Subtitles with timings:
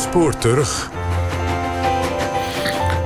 [0.00, 0.90] spoor terug.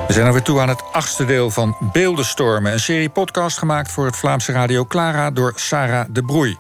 [0.07, 2.73] We zijn alweer toe aan het achtste deel van Beeldenstormen.
[2.73, 6.57] Een serie podcast gemaakt voor het Vlaamse Radio Clara door Sarah de Broei.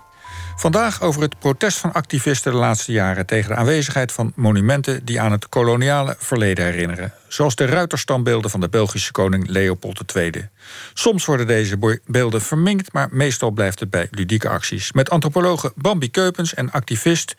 [0.57, 5.21] Vandaag over het protest van activisten de laatste jaren tegen de aanwezigheid van monumenten die
[5.21, 7.13] aan het koloniale verleden herinneren.
[7.29, 10.49] Zoals de ruiterstambeelden van de Belgische koning Leopold II.
[10.95, 14.93] Soms worden deze beelden verminkt, maar meestal blijft het bij ludieke acties.
[14.93, 17.35] Met antropologe Bambi Keupens en activist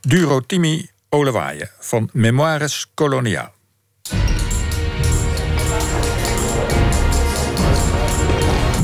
[0.00, 3.52] Duro Timi Olewaaien van Memoires Coloniaal.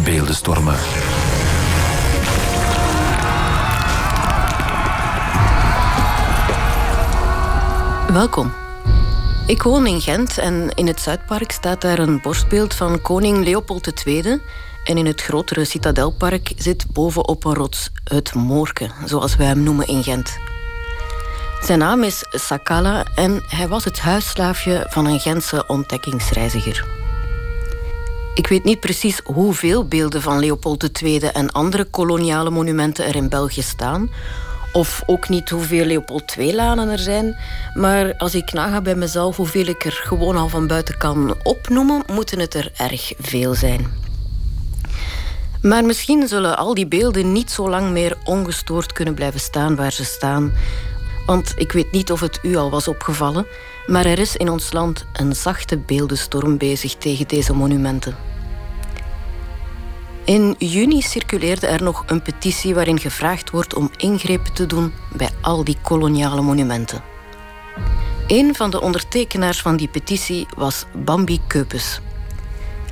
[0.04, 0.74] Beeldenstormen.
[8.12, 8.52] Welkom.
[9.46, 14.06] Ik woon in Gent en in het Zuidpark staat daar een borstbeeld van koning Leopold
[14.06, 14.40] II.
[14.84, 19.86] En in het grotere Citadelpark zit bovenop een rots het Moorke, zoals wij hem noemen
[19.86, 20.38] in Gent.
[21.60, 26.84] Zijn naam is Sakala en hij was het huisslaafje van een Gentse ontdekkingsreiziger.
[28.34, 33.28] Ik weet niet precies hoeveel beelden van Leopold II en andere koloniale monumenten er in
[33.28, 34.10] België staan,
[34.72, 37.36] of ook niet hoeveel Leopold II-lanen er zijn.
[37.74, 42.02] Maar als ik naga bij mezelf hoeveel ik er gewoon al van buiten kan opnoemen,
[42.06, 43.92] moeten het er erg veel zijn.
[45.62, 49.92] Maar misschien zullen al die beelden niet zo lang meer ongestoord kunnen blijven staan waar
[49.92, 50.52] ze staan.
[51.26, 53.46] Want ik weet niet of het u al was opgevallen,
[53.86, 58.16] maar er is in ons land een zachte beeldenstorm bezig tegen deze monumenten.
[60.24, 65.30] In juni circuleerde er nog een petitie waarin gevraagd wordt om ingrepen te doen bij
[65.40, 67.02] al die koloniale monumenten.
[68.26, 72.00] Een van de ondertekenaars van die petitie was Bambi Keupes.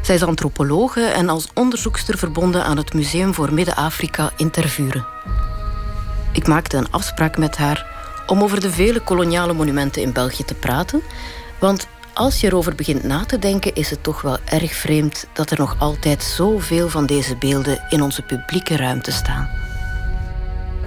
[0.02, 5.06] Zij is antropologe en als onderzoekster verbonden aan het Museum voor Midden-Afrika in Tervuren.
[6.32, 7.97] Ik maakte een afspraak met haar
[8.28, 11.02] om over de vele koloniale monumenten in België te praten,
[11.58, 15.50] want als je erover begint na te denken, is het toch wel erg vreemd dat
[15.50, 19.67] er nog altijd zoveel van deze beelden in onze publieke ruimte staan.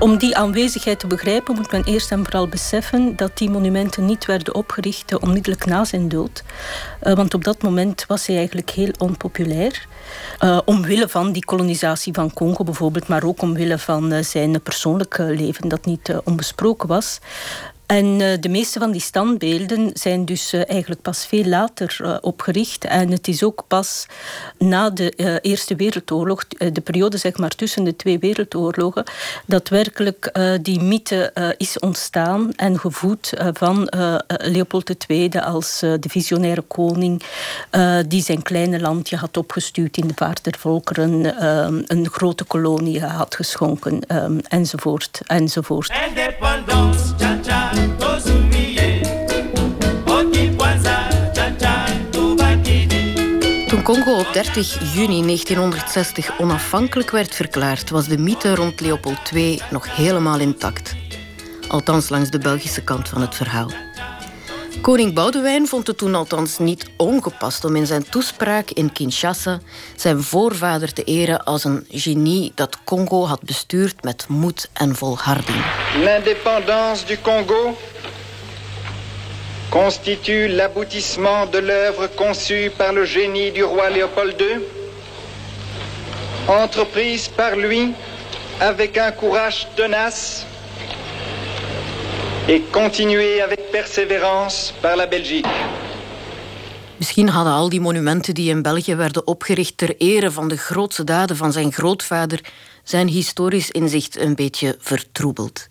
[0.01, 4.25] Om die aanwezigheid te begrijpen moet men eerst en vooral beseffen dat die monumenten niet
[4.25, 6.43] werden opgericht onmiddellijk na zijn dood.
[7.03, 9.87] Uh, want op dat moment was hij eigenlijk heel onpopulair.
[10.43, 15.23] Uh, omwille van die kolonisatie van Congo bijvoorbeeld, maar ook omwille van uh, zijn persoonlijke
[15.23, 17.19] leven dat niet onbesproken was.
[17.91, 22.17] En eh, de meeste van die standbeelden zijn dus uh, eigenlijk pas veel later uh,
[22.21, 22.85] opgericht.
[22.85, 24.05] En het is ook pas
[24.57, 29.03] na de Eerste Wereldoorlog, de periode zeg maar tussen de twee wereldoorlogen,
[29.45, 33.87] dat werkelijk die mythe is ontstaan en gevoed van
[34.27, 37.23] Leopold II als de visionaire koning
[38.07, 41.43] die zijn kleine landje had opgestuurd in de vaart der volkeren,
[41.91, 43.99] een grote kolonie had geschonken,
[44.47, 45.91] enzovoort, enzovoort.
[53.67, 59.61] Toen Congo op 30 juni 1960 onafhankelijk werd verklaard, was de mythe rond Leopold II
[59.69, 60.95] nog helemaal intact.
[61.67, 63.90] Althans langs de Belgische kant van het verhaal.
[64.81, 69.59] Koning Boudewijn vond het toen althans niet ongepast om in zijn toespraak in Kinshasa
[69.95, 75.65] zijn voorvader te eren als een genie dat Congo had bestuurd met moed en volharding.
[75.95, 77.77] L'indépendance du Congo
[79.69, 84.59] constitue l'aboutissement de l'œuvre conçue par le génie du roi Léopold II,
[86.45, 87.93] entreprise par lui
[88.57, 90.45] avec un courage tenace
[92.51, 95.47] et continué avec persévérance par la Belgique.
[96.97, 101.03] Misschien hadden al die monumenten die in België werden opgericht ter ere van de grootste
[101.03, 102.39] daden van zijn grootvader
[102.83, 105.67] zijn historisch inzicht een beetje vertroebeld.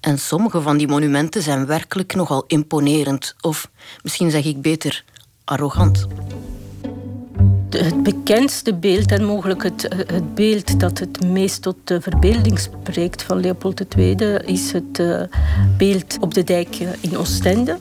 [0.00, 3.70] En sommige van die monumenten zijn werkelijk nogal imponerend, of
[4.02, 5.04] misschien zeg ik beter
[5.44, 6.06] arrogant
[7.76, 13.22] het bekendste beeld en mogelijk het, het beeld dat het meest tot de verbeelding spreekt
[13.22, 15.20] van Leopold II is het uh,
[15.76, 17.78] beeld op de dijk in Oostende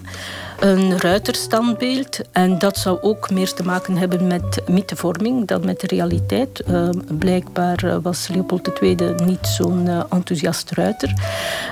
[0.60, 2.20] een ruiterstandbeeld.
[2.32, 6.64] En dat zou ook meer te maken hebben met mythevorming dan met de realiteit.
[6.70, 8.96] Uh, blijkbaar eh, was Leopold II
[9.26, 11.14] niet zo'n uh, enthousiast ruiter.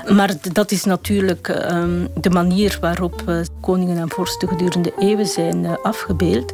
[0.08, 6.52] Maar dat is natuurlijk ehm, de manier waarop koningen en vorsten gedurende eeuwen zijn afgebeeld.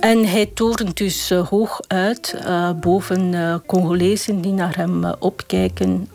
[0.00, 2.36] En hij torent dus hoog uit
[2.80, 3.34] boven
[3.66, 6.08] Congolezen die naar hem opkijken.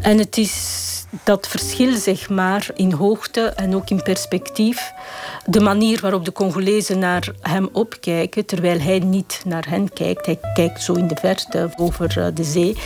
[0.00, 0.88] En het is
[1.24, 4.92] dat verschil zeg maar, in hoogte en ook in perspectief,
[5.46, 10.38] de manier waarop de Congolezen naar hem opkijken, terwijl hij niet naar hen kijkt, hij
[10.54, 12.76] kijkt zo in de verte over eh, de zee,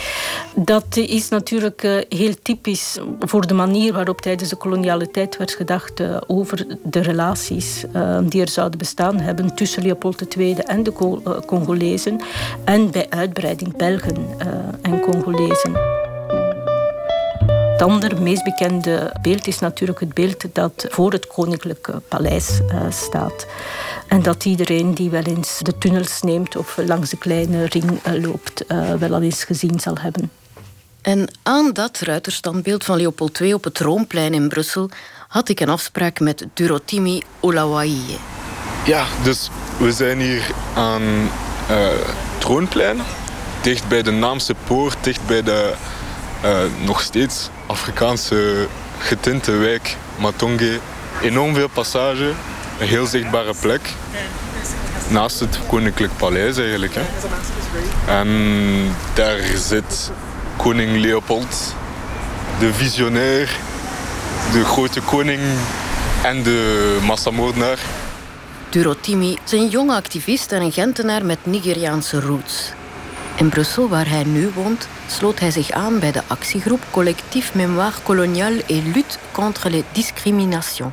[0.54, 5.52] dat is natuurlijk eh, heel typisch voor de manier waarop tijdens de koloniale tijd werd
[5.52, 7.84] gedacht eh, over de relaties
[8.22, 10.92] die er zouden bestaan hebben tussen Leopold II en de
[11.46, 12.20] Congolezen
[12.64, 14.16] en bij uitbreiding Belgen
[14.82, 16.03] en Congolezen.
[17.84, 22.80] Het andere, meest bekende beeld is natuurlijk het beeld dat voor het Koninklijke Paleis uh,
[22.90, 23.46] staat.
[24.08, 28.22] En dat iedereen die wel eens de tunnels neemt of langs de kleine ring uh,
[28.22, 30.30] loopt, uh, wel al eens gezien zal hebben.
[31.02, 34.90] En aan dat ruiterstandbeeld van Leopold II op het Roomplein in Brussel
[35.28, 38.16] had ik een afspraak met Durotimi Olawaie.
[38.86, 41.02] Ja, dus we zijn hier aan
[41.66, 42.04] het
[42.38, 43.00] Troonplein,
[43.62, 45.74] dicht bij de Naamse Poort, dicht bij de
[46.84, 48.66] nog steeds Afrikaanse
[48.98, 50.78] getinte wijk Matonge.
[51.22, 52.32] Enorm veel passage,
[52.78, 53.92] een heel zichtbare plek.
[55.08, 56.94] Naast het Koninklijk Paleis eigenlijk.
[56.94, 57.02] Hè.
[58.20, 58.28] En
[59.14, 60.10] daar zit
[60.56, 61.74] koning Leopold,
[62.58, 63.50] de visionair,
[64.52, 65.40] de grote koning
[66.22, 67.78] en de massamoordenaar.
[68.68, 72.72] Durotimi is een jonge activist en een Gentenaar met Nigeriaanse roots.
[73.36, 78.02] In Brussel, waar hij nu woont, sloot hij zich aan bij de actiegroep Collectif Mémoire
[78.02, 80.92] Coloniale et Lutte contre les Discriminations.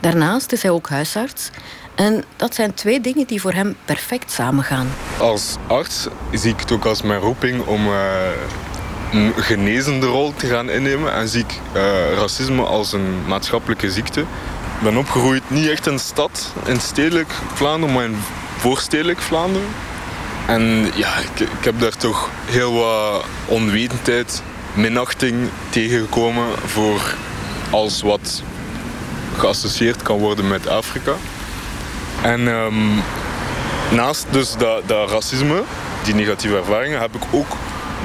[0.00, 1.50] Daarnaast is hij ook huisarts
[1.94, 4.88] en dat zijn twee dingen die voor hem perfect samengaan.
[5.18, 7.94] Als arts zie ik het ook als mijn roeping om uh,
[9.12, 11.82] een genezende rol te gaan innemen en zie ik uh,
[12.14, 14.20] racisme als een maatschappelijke ziekte.
[14.20, 18.16] Ik ben opgegroeid niet echt in stad, in stedelijk Vlaanderen, maar in
[18.56, 19.68] voorstedelijk Vlaanderen.
[20.46, 24.42] En ja, ik, ik heb daar toch heel wat onwetendheid,
[24.74, 27.14] minachting tegengekomen voor
[27.70, 28.42] alles wat
[29.36, 31.12] geassocieerd kan worden met Afrika.
[32.22, 33.02] En um,
[33.90, 35.62] naast dus dat, dat racisme,
[36.04, 37.56] die negatieve ervaringen, heb ik ook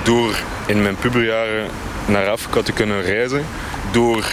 [0.03, 0.35] door
[0.65, 1.67] in mijn puberjaren
[2.05, 3.45] naar Afrika te kunnen reizen,
[3.91, 4.25] door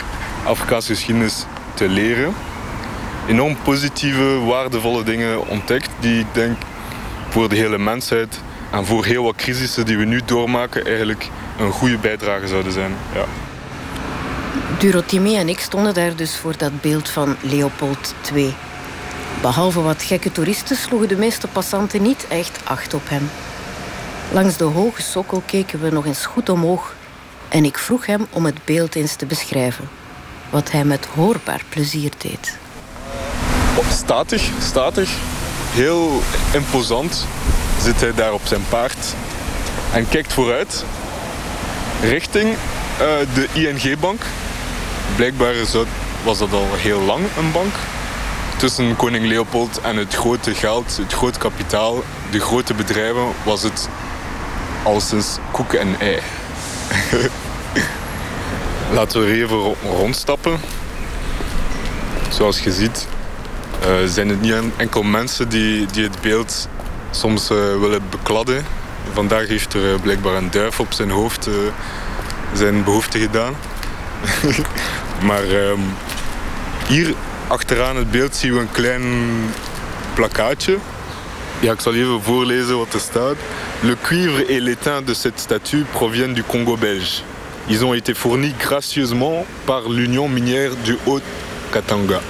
[0.45, 2.35] Afrikaanse geschiedenis te leren,
[3.29, 6.57] enorm positieve, waardevolle dingen ontdekt die ik denk
[7.35, 8.41] voor de hele mensheid
[8.71, 11.29] en voor heel wat crisissen die we nu doormaken eigenlijk
[11.59, 12.95] een goede bijdrage zouden zijn.
[13.15, 13.25] Ja.
[14.79, 18.55] Durotimi en ik stonden daar dus voor dat beeld van Leopold II.
[19.41, 23.31] Behalve wat gekke toeristen sloegen de meeste passanten niet echt acht op hem.
[24.33, 26.95] Langs de hoge sokkel keken we nog eens goed omhoog
[27.49, 29.89] en ik vroeg hem om het beeld eens te beschrijven.
[30.51, 32.59] Wat hij met hoorbaar plezier deed.
[33.91, 35.11] Statig, statig
[35.75, 36.23] heel
[36.53, 37.27] imposant
[37.83, 39.15] zit hij daar op zijn paard
[39.93, 40.85] en kijkt vooruit
[42.03, 42.57] richting uh,
[43.35, 44.23] de ING-bank.
[45.17, 45.55] Blijkbaar
[46.25, 47.75] was dat al heel lang een bank.
[48.57, 53.89] Tussen koning Leopold en het grote geld, het grote kapitaal, de grote bedrijven, was het
[54.83, 56.19] al sinds koek en ei.
[58.97, 60.61] Laten we even rondstappen.
[62.29, 63.07] Zoals je ziet,
[64.07, 66.69] zijn het niet enkel mensen die, die het beeld
[67.11, 68.65] soms uh, willen bekladden.
[69.13, 71.49] Vandaag heeft er uh, blijkbaar een duif op zijn hoofd
[72.53, 73.55] zijn behoefte gedaan.
[75.29, 75.81] maar um,
[76.87, 77.15] hier
[77.47, 79.03] achteraan het beeld zien we een klein
[80.15, 80.79] plakkaatje.
[81.61, 83.37] Ja, ik zal even voorlezen wat er staat.
[83.81, 87.23] Le cuivre et l'étain de cette statue proviennent du Congo belge.
[87.67, 92.21] Ils ont été fournis gracieusement par l'Union minière du Haut-Katanga.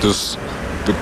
[0.00, 0.36] Dus
[0.84, 0.92] de,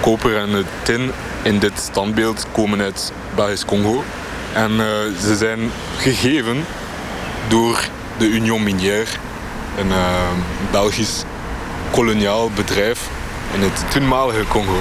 [0.00, 1.10] koper en de tin
[1.42, 4.02] in dit standbeeld komen uit Belgisch Congo.
[4.54, 4.86] En uh,
[5.20, 6.64] ze zijn gegeven
[7.48, 7.88] door
[8.18, 9.10] de Union Minière,
[9.78, 10.30] een uh,
[10.70, 11.22] Belgisch
[11.90, 13.10] koloniaal bedrijf
[13.54, 14.78] in het toenmalige Congo.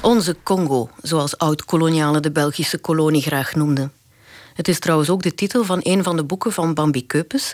[0.00, 3.92] Onze Congo, zoals oud-kolonialen de Belgische kolonie graag noemden.
[4.54, 7.52] Het is trouwens ook de titel van een van de boeken van Bambi Keupes,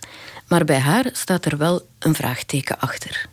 [0.49, 3.28] maar bij haar staat er wel een vraagteken achter.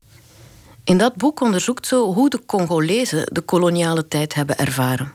[0.89, 5.11] In dat boek onderzoekt ze hoe de Congolezen de koloniale tijd hebben ervaren.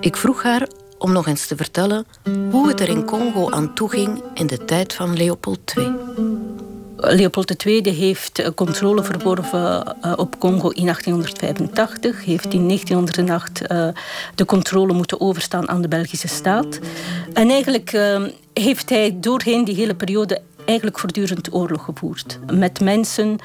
[0.00, 0.68] Ik vroeg haar
[0.98, 2.06] om nog eens te vertellen
[2.50, 5.92] hoe het er in Congo aan toe ging in de tijd van Leopold II.
[6.96, 13.88] Leopold II heeft controle verworven eh, op Congo in 1885, heeft in 1908 eh,
[14.34, 16.78] de controle moeten overstaan aan de Belgische staat.
[17.32, 22.38] En eigenlijk eh, heeft hij doorheen die hele periode eigenlijk voortdurend oorlog gevoerd.
[22.52, 23.38] Met mensen,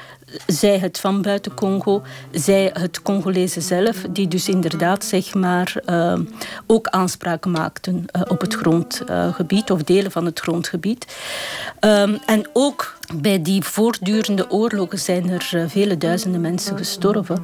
[0.46, 6.18] zij het van buiten Congo, zij het Congolese zelf, die dus inderdaad zeg maar, uh,
[6.66, 11.16] ook aanspraak maakten uh, op het grondgebied of delen van het grondgebied.
[11.80, 17.42] Um, en ook bij die voortdurende oorlogen zijn er vele duizenden mensen gestorven.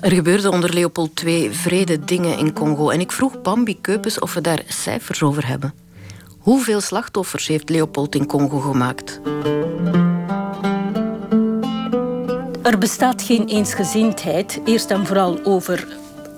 [0.00, 2.90] Er gebeurde onder Leopold II vrede dingen in Congo.
[2.90, 5.72] En ik vroeg Bambi Keupens of we daar cijfers over hebben.
[6.40, 9.20] Hoeveel slachtoffers heeft Leopold in Congo gemaakt?
[12.62, 15.86] Er bestaat geen eensgezindheid, eerst en vooral over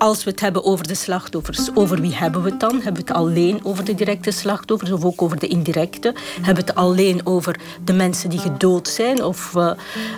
[0.03, 2.73] als we het hebben over de slachtoffers, over wie hebben we het dan?
[2.73, 6.13] Hebben we het alleen over de directe slachtoffers of ook over de indirecte?
[6.35, 9.23] Hebben we het alleen over de mensen die gedood zijn?
[9.23, 9.71] Of uh,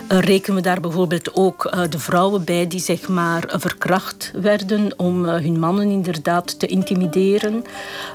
[0.08, 5.24] rekenen we daar bijvoorbeeld ook uh, de vrouwen bij die zeg maar verkracht werden om
[5.24, 7.54] hun mannen inderdaad te intimideren?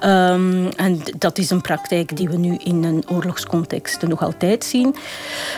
[0.06, 4.96] Um, en dat is een praktijk die we nu in een oorlogscontext nog altijd zien.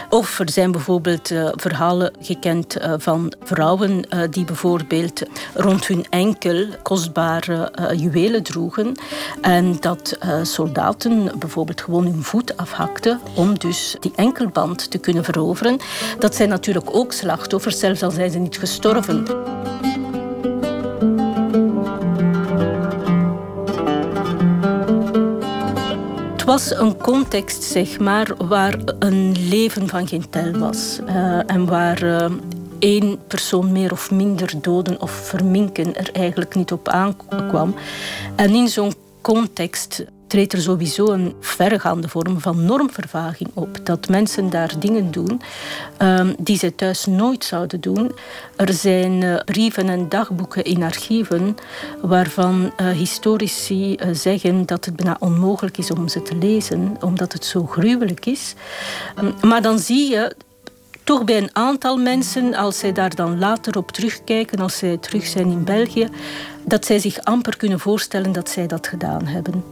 [0.10, 5.22] Of er zijn bijvoorbeeld verhalen gekend van vrouwen die bijvoorbeeld
[5.54, 8.96] rond hun enkel kostbare uh, juwelen droegen.
[9.42, 15.24] En dat uh, soldaten bijvoorbeeld gewoon hun voet afhakten om dus die enkelband te kunnen
[15.24, 15.78] veroveren.
[16.20, 19.26] Dat zijn natuurlijk ook slachtoffers, zelfs al zijn ze niet gestorven.
[26.32, 31.00] Het was een context, zeg maar, waar een leven van geen tel was.
[31.06, 32.30] Uh, en waar
[32.84, 37.76] één persoon meer of minder doden of verminken er eigenlijk niet op aankwam.
[38.36, 43.80] En in zo'n context treedt er sowieso een verregaande vorm van normvervaging op.
[43.84, 45.42] Dat mensen daar dingen doen
[46.02, 48.12] um, die ze thuis nooit zouden doen.
[48.56, 51.56] Er zijn uh, brieven en dagboeken in archieven
[52.02, 57.34] waarvan uh, historici uh, zeggen dat het bijna onmogelijk is om ze te lezen, omdat
[57.34, 58.54] het zo gruwelijk is.
[59.20, 60.36] Um, maar dan zie je
[61.04, 65.26] toch bij een aantal mensen, als zij daar dan later op terugkijken, als zij terug
[65.26, 66.08] zijn in België,
[66.66, 69.64] dat zij zich amper kunnen voorstellen dat zij dat gedaan hebben.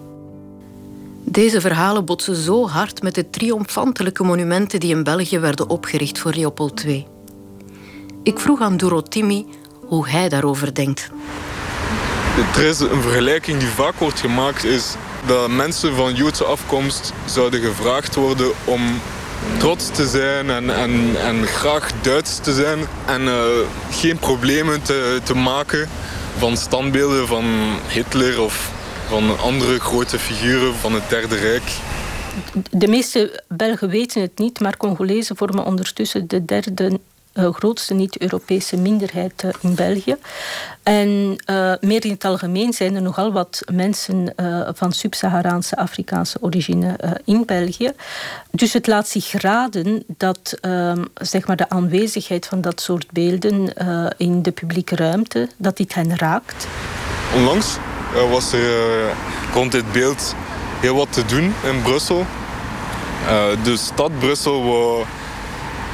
[1.23, 6.33] Deze verhalen botsen zo hard met de triomfantelijke monumenten die in België werden opgericht voor
[6.33, 7.07] Leopold II.
[8.23, 9.45] Ik vroeg aan Dorotimi
[9.85, 11.09] hoe hij daarover denkt.
[12.55, 14.95] Er is een vergelijking die vaak wordt gemaakt, is
[15.27, 18.81] dat mensen van Joodse afkomst zouden gevraagd worden om
[19.57, 22.79] trots te zijn en, en, en graag Duits te zijn.
[23.05, 23.43] En uh,
[23.91, 25.89] geen problemen te, te maken
[26.37, 27.45] van standbeelden van
[27.87, 28.71] Hitler of
[29.07, 31.63] van andere grote figuren van het Derde Rijk.
[32.71, 36.99] De meeste Belgen weten het niet, maar Congolezen vormen ondertussen de derde
[37.33, 40.15] grootste niet-Europese minderheid uh, in België.
[40.83, 41.07] En
[41.49, 44.33] uh, meer in het algemeen zijn er nogal wat mensen
[44.73, 47.91] van sub-Saharaanse Afrikaanse origine in België.
[48.51, 53.73] Dus het laat zich raden dat ehm, zeg maar de aanwezigheid van dat soort beelden
[54.17, 56.67] in de publieke ruimte, dat dit hen raakt.
[57.35, 57.77] Onlangs
[58.29, 59.13] was er
[59.53, 60.35] rond dit beeld
[60.79, 62.25] heel wat te doen in Brussel.
[63.63, 65.05] de stad Brussel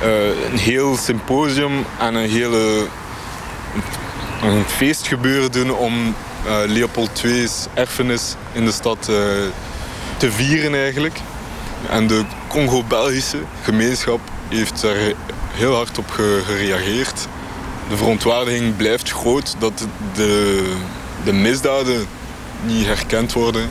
[0.02, 2.88] een heel symposium en een hele
[4.42, 9.16] een feestgebeuren doen om uh, Leopold II's erfenis in de stad uh,
[10.18, 11.20] te vieren eigenlijk.
[11.90, 14.98] En de Congo-Belgische gemeenschap heeft daar
[15.52, 16.10] heel hard op
[16.46, 17.28] gereageerd.
[17.90, 20.64] De verontwaardiging blijft groot dat de,
[21.24, 22.08] de misdaden
[22.66, 23.70] niet herkend worden.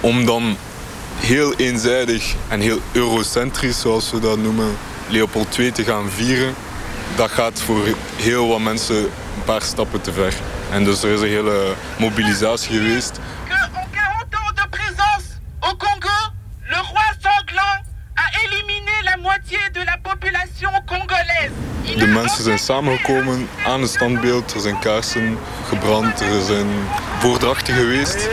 [0.00, 0.56] Om dan
[1.16, 4.76] heel eenzijdig en heel eurocentrisch, zoals we dat noemen,
[5.08, 6.54] Leopold II te gaan vieren,
[7.16, 7.84] dat gaat voor
[8.16, 10.34] heel wat mensen een paar stappen te ver.
[10.70, 13.18] En dus er is een hele mobilisatie geweest.
[21.98, 24.54] De mensen zijn samengekomen aan het standbeeld.
[24.54, 26.66] Er zijn kaarsen gebrand, er zijn
[27.18, 28.28] voordrachten geweest.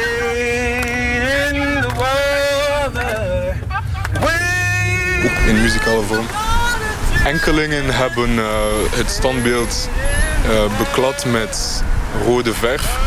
[5.25, 6.25] Ook in muzikale vorm.
[7.25, 8.45] Enkelingen hebben uh,
[8.91, 9.89] het standbeeld
[10.49, 11.83] uh, beklad met
[12.25, 12.99] rode verf.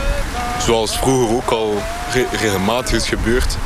[0.60, 1.82] Zoals vroeger ook al
[2.12, 3.56] re regelmatig is gebeurd.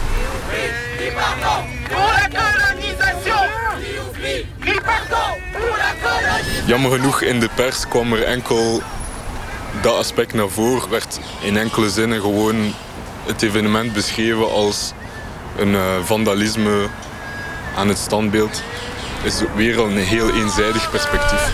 [6.67, 8.83] Jammer genoeg in de pers kwam er enkel
[9.83, 10.91] dat aspect naar voren.
[10.91, 12.75] Werd in enkele zinnen gewoon
[13.27, 14.93] het evenement beschreven als
[15.57, 16.87] een uh, vandalisme
[17.77, 18.63] aan het standbeeld
[19.25, 21.53] is weer een heel eenzijdig perspectief.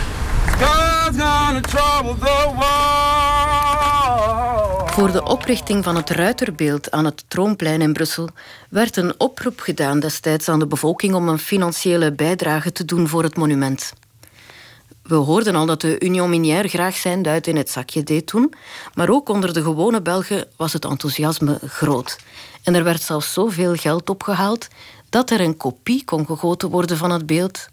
[4.87, 8.29] Voor de oprichting van het Ruiterbeeld aan het Troomplein in Brussel
[8.69, 13.23] werd een oproep gedaan destijds aan de bevolking om een financiële bijdrage te doen voor
[13.23, 13.93] het monument.
[15.03, 18.53] We hoorden al dat de Union Minière graag zijn duit in het zakje deed toen,
[18.95, 22.19] maar ook onder de gewone Belgen was het enthousiasme groot.
[22.63, 24.69] En er werd zelfs zoveel geld opgehaald
[25.09, 27.69] dat er een kopie kon gegoten worden van het beeld.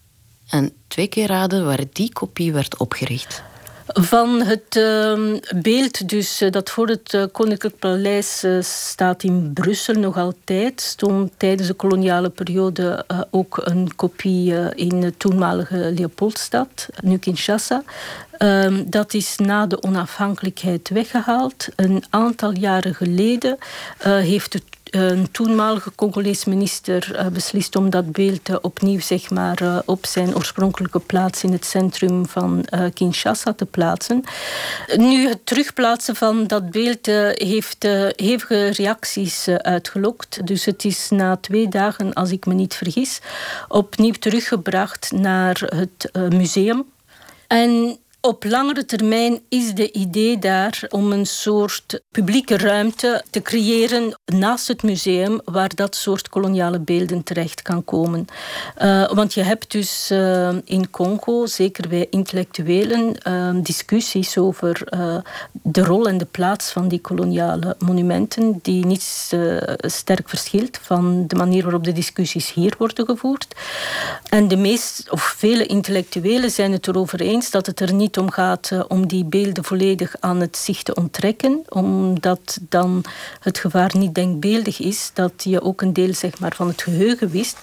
[0.49, 3.43] En twee keer raden waar die kopie werd opgericht.
[3.87, 9.93] Van het uh, beeld dus, uh, dat voor het uh, Koninklijk Paleis staat in Brussel
[9.93, 17.17] nog altijd, stond tijdens de koloniale periode ook een kopie in de toenmalige Leopoldstad, nu
[17.17, 17.83] Kinshasa.
[18.37, 21.67] Ehm, dat is na de onafhankelijkheid weggehaald.
[21.75, 23.57] Een aantal jaren geleden
[23.99, 24.63] heeft het
[24.95, 30.05] een toenmalige Congolese minister uh, beslist om dat beeld uh, opnieuw zeg maar, uh, op
[30.05, 34.23] zijn oorspronkelijke plaats in het centrum van Kinshasa te plaatsen.
[34.95, 37.83] Nu, het terugplaatsen van dat beeld heeft
[38.15, 40.47] hevige reacties uitgelokt.
[40.47, 43.19] Dus het is na twee dagen, als ik me niet vergis,
[43.67, 46.85] opnieuw teruggebracht naar het museum.
[47.47, 54.19] En op langere termijn is de idee daar om een soort publieke ruimte te creëren
[54.25, 58.25] naast het museum waar dat soort koloniale beelden terecht kan komen.
[58.81, 64.87] Uh, want je hebt dus uh, in Congo, zeker bij intellectuelen, uh, discussies over
[65.51, 69.01] de rol en de plaats van die koloniale monumenten, die niet
[69.77, 73.55] sterk verschilt van de manier waarop de discussies hier worden gevoerd.
[74.29, 78.31] En de meest, of vele intellectuelen zijn het erover eens dat het er niet om
[78.31, 83.03] gaat om die beelden volledig aan het zicht te onttrekken, omdat dan
[83.39, 87.29] het gevaar niet denkbeeldig is dat je ook een deel zeg maar, van het geheugen
[87.29, 87.57] wist,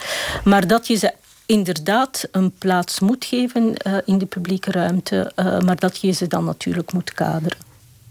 [0.44, 1.12] maar dat je ze
[1.46, 6.26] inderdaad een plaats moet geven uh, in de publieke ruimte, uh, maar dat je ze
[6.26, 7.58] dan natuurlijk moet kaderen.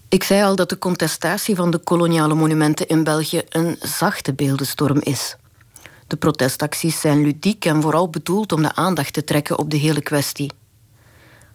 [0.09, 4.99] Ik zei al dat de contestatie van de koloniale monumenten in België een zachte beeldenstorm
[5.01, 5.35] is.
[6.07, 10.01] De protestacties zijn ludiek en vooral bedoeld om de aandacht te trekken op de hele
[10.01, 10.51] kwestie.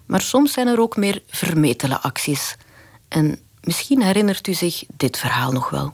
[0.06, 2.56] Maar soms zijn er ook meer vermetele acties.
[3.08, 5.92] En misschien herinnert u zich dit verhaal nog wel.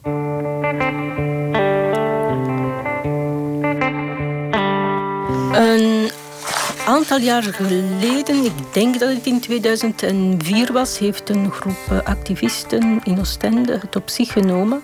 [6.91, 13.01] Aantal jaren geleden, ik denk dat het in 2004 was, heeft een groep eh, activisten
[13.03, 14.81] in Oostende het op zich genomen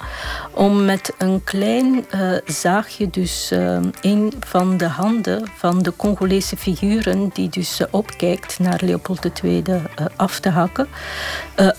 [0.51, 6.57] om met een klein uh, zaagje, dus uh, een van de handen van de Congolese
[6.57, 9.63] figuren die dus opkijkt naar Leopold II
[10.15, 10.87] af te hakken.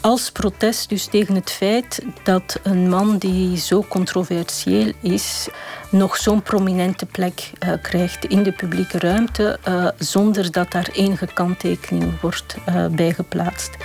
[0.01, 5.49] als protest dus tegen het feit dat een man die zo controversieel is,
[5.91, 7.51] nog zo'n prominente plek
[7.83, 9.59] krijgt in de publieke ruimte
[9.99, 13.77] zonder dat daar enige kanttekening wordt uh, bij geplaatst.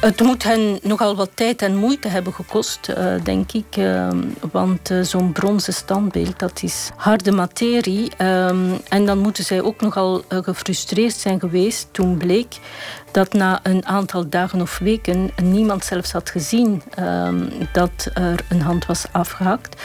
[0.00, 3.76] Het moet hen nogal wat tijd en moeite hebben gekost, uh, denk ik.
[3.76, 4.08] Uh,
[4.52, 8.16] want uh, zo'n bronzen standbeeld, dat is harde materie.
[8.88, 12.58] en dan moeten zij ook nogal gefrustreerd zijn geweest toen bleek
[13.12, 18.62] dat na een aantal dagen of weken niemand zelfs had gezien um, dat er een
[18.62, 19.82] hand was afgehakt.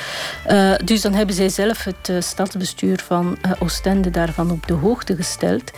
[0.83, 5.71] Dus dan hebben zij zelf het stadsbestuur van Oostende daarvan op de hoogte gesteld.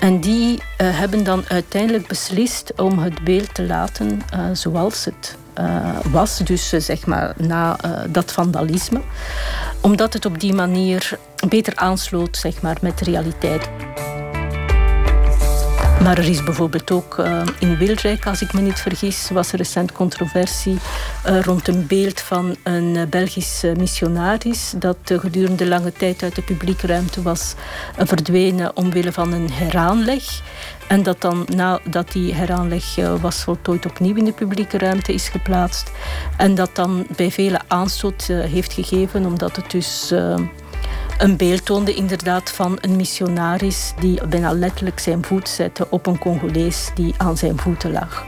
[0.00, 3.79] En die hebben dan uiteindelijk beslist om het beeld te laten
[4.52, 5.36] zoals het
[6.10, 7.76] was, dus zeg maar na
[8.08, 9.00] dat vandalisme.
[9.80, 13.68] Omdat het op die manier beter aansloot zeg maar, met de realiteit.
[16.02, 19.58] Maar er is bijvoorbeeld ook uh, in Wildrijk, als ik me niet vergis, was er
[19.58, 20.78] recent controversie
[21.26, 26.42] uh, rond een beeld van een uh, Belgisch missionaris dat gedurende lange tijd uit de
[26.42, 27.54] publieke ruimte was
[27.96, 30.24] verdwenen omwille van een heraanleg.
[30.88, 35.90] En dat dan nadat die heraanleg was voltooid opnieuw in de publieke ruimte is geplaatst.
[36.36, 40.14] En dat dan bij velen aanstoot heeft gegeven, omdat het dus
[41.20, 46.18] een beeld toonde inderdaad van een missionaris die bijna letterlijk zijn voet zette op een
[46.18, 48.24] Congolees die aan zijn voeten lag.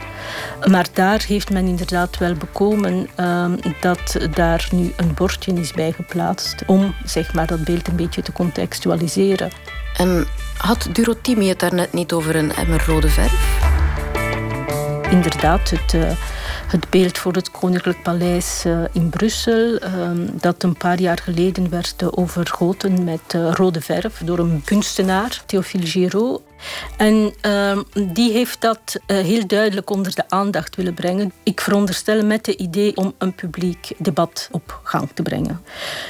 [0.65, 3.45] Maar daar heeft men inderdaad wel bekomen uh,
[3.81, 8.21] dat daar nu een bordje is bij geplaatst om zeg maar, dat beeld een beetje
[8.21, 9.51] te contextualiseren.
[9.97, 10.27] En
[10.57, 13.61] had Durotimi het daarnet niet over een emmer rode verf?
[15.09, 16.11] Inderdaad, het, uh,
[16.73, 21.69] het beeld voor het Koninklijk Paleis uh, in Brussel, ehm, dat een paar jaar geleden
[21.69, 26.41] werd overgoten met uh, rode verf door een kunstenaar, Théophile Giraud.
[26.97, 27.79] En uh,
[28.13, 31.31] die heeft dat uh, heel duidelijk onder de aandacht willen brengen.
[31.43, 35.61] Ik veronderstel met het idee om een publiek debat op gang te brengen.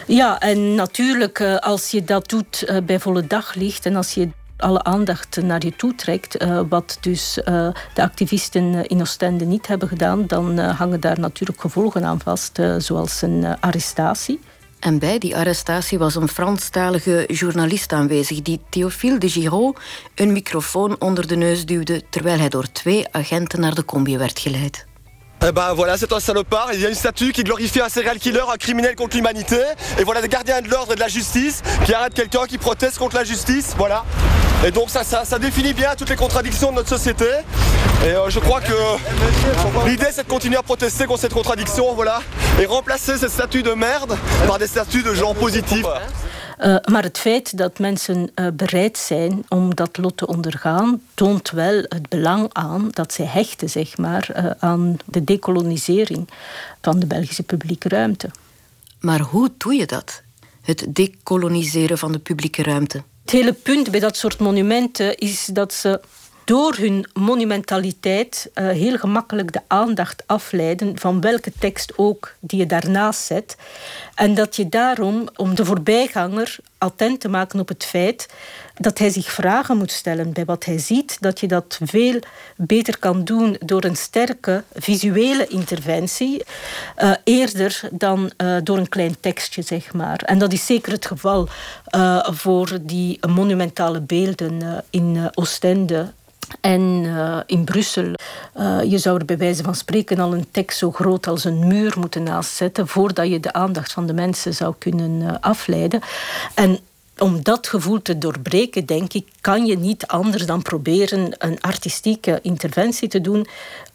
[0.08, 5.42] Ja, en natuurlijk, als je dat doet bij volle daglicht en als je alle aandacht
[5.42, 7.44] naar je toe trekt, uh, wat dus uh,
[7.94, 12.60] de activisten in Oostende niet hebben gedaan, dan uh, hangen daar natuurlijk gevolgen aan vast,
[12.78, 14.40] zoals een arrestatie.
[14.84, 19.80] En bij die arrestatie was een Franstalige journalist aanwezig die Théophile de Giraud
[20.16, 24.40] een microfoon onder de neus duwde terwijl hij door twee agenten naar de combi werd
[24.40, 24.86] geleid.
[25.44, 26.74] Eh ben voilà, c'est un salopard.
[26.74, 29.62] Il y a une statue qui glorifie un serial killer, un criminel contre l'humanité.
[29.98, 32.98] Et voilà des gardiens de l'ordre et de la justice qui arrêtent quelqu'un qui proteste
[32.98, 33.74] contre la justice.
[33.76, 34.04] Voilà.
[34.66, 37.26] Et donc ça, ça, ça définit bien toutes les contradictions de notre société.
[38.06, 38.78] Et euh, je crois que
[39.90, 42.22] l'idée c'est de continuer à protester contre cette contradiction, voilà.
[42.62, 45.86] Et remplacer cette statue de merde par des statues de gens positifs.
[46.60, 51.52] Uh, maar het feit dat mensen uh, bereid zijn om dat lot te ondergaan, toont
[51.52, 56.30] wel het belang aan dat zij hechten zeg maar, uh, aan de decolonisering
[56.82, 58.30] van de Belgische publieke ruimte.
[59.00, 60.22] Maar hoe doe je dat?
[60.62, 63.04] Het decoloniseren van de publieke ruimte?
[63.24, 66.02] Het hele punt bij dat soort monumenten is dat ze
[66.46, 72.66] door hun monumentaliteit uh, heel gemakkelijk de aandacht afleiden van welke tekst ook die je
[72.66, 73.58] daarnaast zet.
[74.16, 78.28] En dat je daarom, om de voorbijganger attent te maken op het feit
[78.74, 82.20] dat hij zich vragen moet stellen bij wat hij ziet, dat je dat veel
[82.56, 86.44] beter kan doen door een sterke visuele interventie,
[86.98, 90.20] uh, eerder dan uh, door een klein tekstje, zeg maar.
[90.20, 91.48] En dat is zeker het geval
[92.22, 96.12] voor die monumentale beelden in Oostende
[96.62, 98.14] en uh, in Brussel,
[98.60, 101.68] uh, je zou er bij wijze van spreken al een tekst zo groot als een
[101.68, 106.02] muur moeten naast zetten voordat je de aandacht van de mensen zou kunnen uh, afleiden.
[106.54, 106.80] En
[107.18, 112.40] om dat gevoel te doorbreken, denk ik, kan je niet anders dan proberen een artistieke
[112.42, 113.48] interventie te doen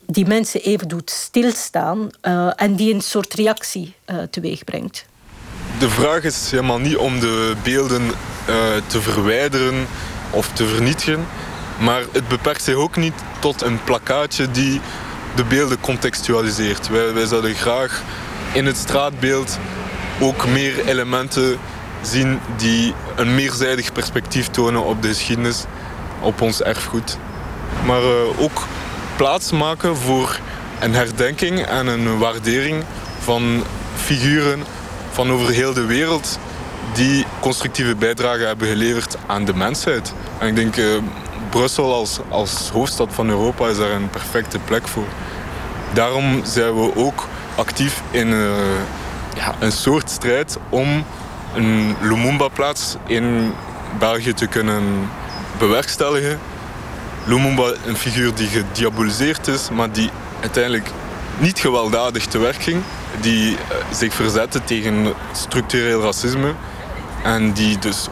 [0.07, 2.11] die mensen even doet stilstaan
[2.57, 3.95] en die een soort reactie
[4.31, 5.07] teweeg brengt.
[5.79, 8.11] De vraag is helemaal niet om de beelden
[8.87, 9.87] te verwijderen
[10.31, 11.27] of te vernietigen.
[11.79, 14.81] Maar het beperkt zich ook niet tot een plakkaatje die
[15.35, 16.89] de beelden contextualiseert.
[16.89, 18.03] Wij, wij zouden graag
[18.53, 19.59] in het straatbeeld
[20.21, 21.59] ook meer elementen
[22.03, 25.65] zien die een meerzijdig perspectief tonen op de geschiedenis,
[26.21, 27.19] op ons erfgoed.
[27.87, 28.67] Maar uh, ook
[29.17, 30.39] plaats maken voor
[30.81, 32.85] een herdenking en een waardering
[33.19, 33.65] van
[33.97, 34.63] figuren
[35.11, 36.39] van over heel de wereld
[36.93, 40.13] die constructieve bijdrage hebben geleverd aan de mensheid.
[40.39, 40.97] En ik denk, uh,
[41.59, 45.07] Brussel als, als hoofdstad van Europa is daar een perfecte plek voor.
[45.93, 48.51] Daarom zijn we ook actief in uh,
[49.35, 51.05] ja, een soort strijd om
[51.55, 53.53] een Lumumba-plaats in
[53.99, 55.11] België te kunnen
[55.59, 56.39] bewerkstelligen.
[57.25, 60.91] Lumumba, een figuur die gediaboliseerd is, maar die uiteindelijk
[61.39, 62.83] niet gewelddadig te werk ging.
[63.21, 63.59] Die uh,
[63.93, 66.55] zich verzette tegen structureel racisme.
[67.23, 68.09] En die dus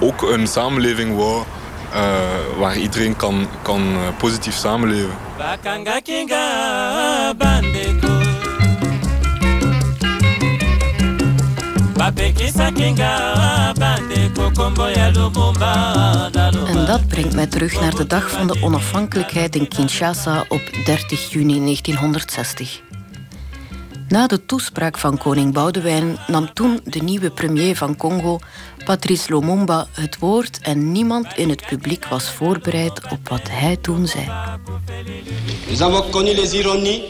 [0.00, 1.44] ook een samenleving wou
[1.94, 5.16] uh, waar iedereen kan, kan uh, positief samenleven.
[16.66, 21.32] En dat brengt mij terug naar de dag van de onafhankelijkheid in Kinshasa op 30
[21.32, 22.80] juni 1960.
[24.08, 28.38] Na de toespraak van koning Boudewijn nam toen de nieuwe premier van Congo,
[28.84, 34.06] Patrice Lumumba, het woord en niemand in het publiek was voorbereid op wat hij toen
[34.06, 34.26] zei.
[35.68, 37.02] Nous avons connu les ironies,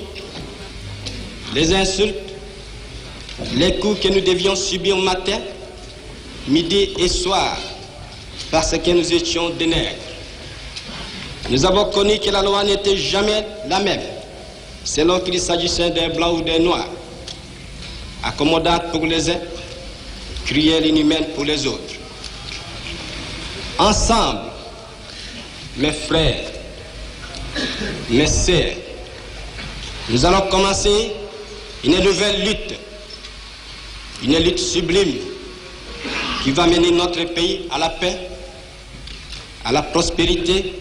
[1.53, 2.33] les insultes,
[3.53, 5.39] les coups que nous devions subir matin,
[6.45, 7.57] midi et soir
[8.51, 10.07] parce que nous étions des nègres.
[11.49, 14.18] Nous avons connu que la loi n'était jamais la même
[14.85, 16.89] selon qu'il s'agissait des blancs ou des noirs,
[18.23, 19.41] accommodante pour les uns,
[20.47, 21.95] cruelle inhumaine pour les autres.
[23.79, 24.41] Ensemble,
[25.77, 26.51] mes frères,
[28.11, 28.75] mes sœurs,
[30.09, 31.13] nous allons commencer
[31.85, 32.75] une nouvelle lutte,
[34.23, 35.17] une lutte sublime
[36.43, 38.17] qui va mener notre pays à la paix,
[39.65, 40.73] à la prospérité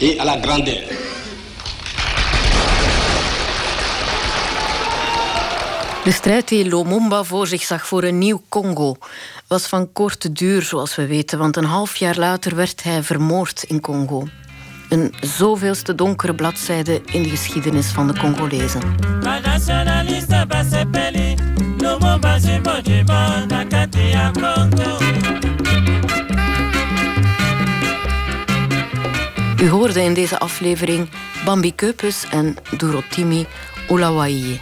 [0.00, 0.82] et à la grandeur.
[6.04, 8.96] De strijd die Lumumba voor zich zag voor een nieuw Congo
[9.46, 13.62] was van korte duur, zoals we weten, want een half jaar later werd hij vermoord
[13.62, 14.26] in Congo.
[14.88, 18.80] Een zoveelste donkere bladzijde in de geschiedenis van de Congolezen.
[29.60, 31.08] U hoorde in deze aflevering
[31.44, 33.46] Bambi Keupes en Dorotimi
[33.88, 34.60] Olawaye.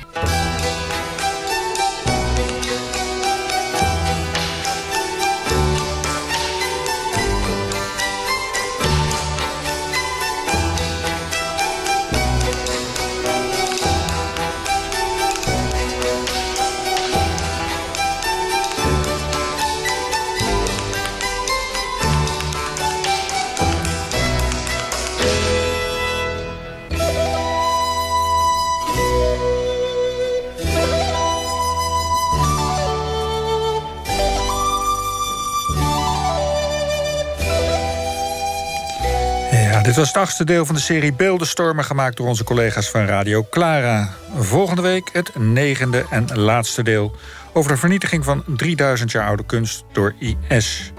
[40.00, 41.84] Was het achtste deel van de serie Beeldenstormen...
[41.84, 44.10] gemaakt door onze collega's van Radio Clara.
[44.36, 47.16] Volgende week het negende en laatste deel...
[47.52, 50.92] over de vernietiging van 3000 jaar oude kunst door IS.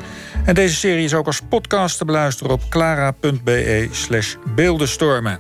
[0.46, 5.40] En deze serie is ook als podcast te beluisteren op clara.be slash beeldenstormen.